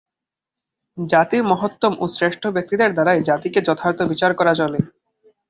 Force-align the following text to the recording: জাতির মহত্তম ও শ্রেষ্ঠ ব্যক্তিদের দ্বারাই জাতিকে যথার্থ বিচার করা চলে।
জাতির 0.97 1.43
মহত্তম 1.43 1.93
ও 1.99 2.05
শ্রেষ্ঠ 2.15 2.43
ব্যক্তিদের 2.47 2.89
দ্বারাই 2.93 3.19
জাতিকে 3.29 3.59
যথার্থ 3.67 3.99
বিচার 4.11 4.31
করা 4.35 4.53
চলে। 4.55 4.79